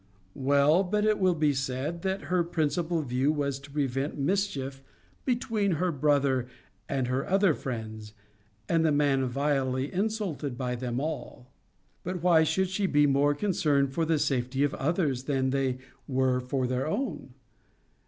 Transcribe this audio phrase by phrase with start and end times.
[0.33, 4.81] Well, but it will be said, That her principal view was to prevent mischief
[5.25, 6.47] between her brother
[6.89, 8.15] and her other friends,
[8.67, 11.51] and the man vilely insulted by them all.
[12.03, 15.77] But why should she be more concerned for the safety of others than they
[16.07, 17.35] were for their own?